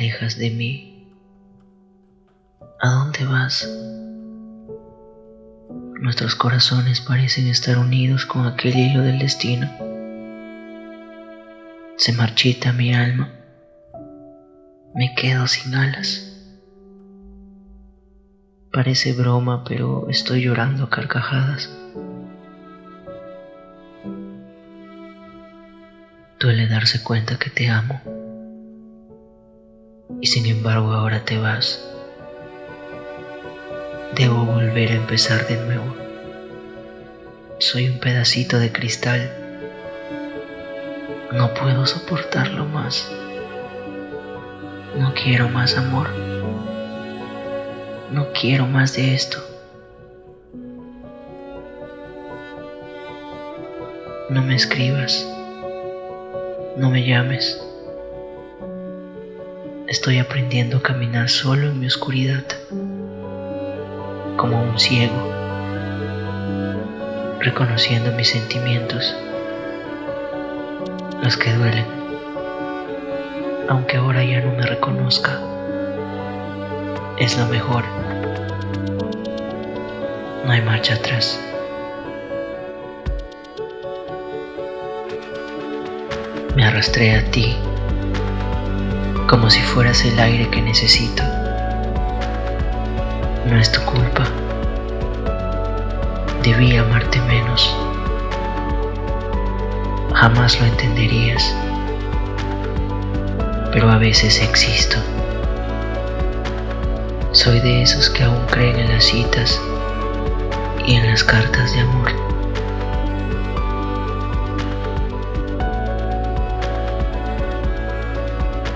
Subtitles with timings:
[0.00, 1.12] alejas de mí?
[2.80, 3.68] ¿A dónde vas?
[6.00, 9.68] Nuestros corazones parecen estar unidos con aquel hilo del destino.
[11.98, 13.30] Se marchita mi alma.
[14.94, 16.26] Me quedo sin alas.
[18.72, 21.70] Parece broma, pero estoy llorando a carcajadas.
[26.38, 28.00] Duele darse cuenta que te amo.
[30.20, 31.86] Y sin embargo ahora te vas.
[34.16, 35.94] Debo volver a empezar de nuevo.
[37.58, 39.30] Soy un pedacito de cristal.
[41.32, 43.08] No puedo soportarlo más.
[44.98, 46.08] No quiero más amor.
[48.10, 49.38] No quiero más de esto.
[54.28, 55.26] No me escribas.
[56.76, 57.69] No me llames.
[59.90, 62.44] Estoy aprendiendo a caminar solo en mi oscuridad,
[64.36, 65.16] como un ciego,
[67.40, 69.16] reconociendo mis sentimientos,
[71.24, 71.86] los que duelen,
[73.68, 75.40] aunque ahora ya no me reconozca
[77.18, 77.82] es lo mejor.
[80.46, 81.36] No hay marcha atrás.
[86.54, 87.56] Me arrastré a ti
[89.30, 91.22] como si fueras el aire que necesito.
[93.46, 94.24] No es tu culpa.
[96.42, 97.72] Debí amarte menos.
[100.14, 101.54] Jamás lo entenderías.
[103.70, 104.96] Pero a veces existo.
[107.30, 109.60] Soy de esos que aún creen en las citas
[110.84, 112.29] y en las cartas de amor.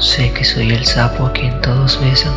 [0.00, 2.32] Sé que soy el sapo a quien todos besan,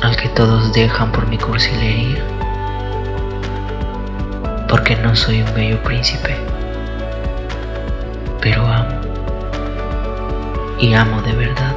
[0.00, 2.24] al que todos dejan por mi cursilería,
[4.70, 6.34] porque no soy un bello príncipe,
[8.40, 9.00] pero amo,
[10.80, 11.76] y amo de verdad.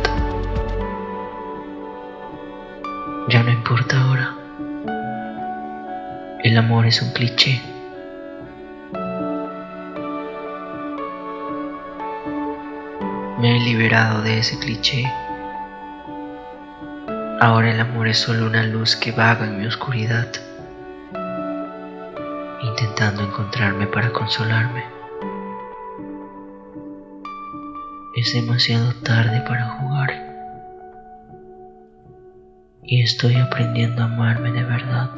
[3.28, 4.34] Ya no importa ahora.
[6.42, 7.62] El amor es un cliché.
[13.40, 15.06] Me he liberado de ese cliché.
[17.40, 20.28] Ahora el amor es solo una luz que vaga en mi oscuridad,
[22.64, 24.84] intentando encontrarme para consolarme.
[28.16, 30.28] Es demasiado tarde para jugar
[32.82, 35.12] y estoy aprendiendo a amarme de verdad.